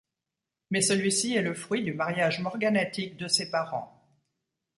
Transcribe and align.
Mais 0.71 0.81
celui-ci 0.81 1.35
est 1.35 1.43
le 1.43 1.53
fruit 1.53 1.83
du 1.83 1.93
mariage 1.93 2.39
morganatique 2.39 3.17
de 3.17 3.27
ses 3.27 3.51
parents. 3.51 4.01